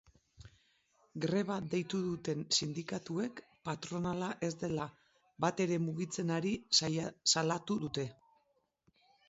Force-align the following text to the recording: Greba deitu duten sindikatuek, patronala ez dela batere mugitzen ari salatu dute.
Greba 1.25 1.57
deitu 1.73 1.99
duten 2.05 2.41
sindikatuek, 2.59 3.43
patronala 3.69 4.31
ez 4.49 4.51
dela 4.65 4.89
batere 5.47 5.79
mugitzen 5.85 6.35
ari 6.41 6.57
salatu 7.35 7.81
dute. 7.89 8.11